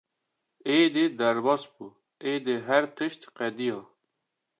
[0.79, 1.87] “Êdî derbas bû,
[2.33, 3.79] êdî her tişt qediya!”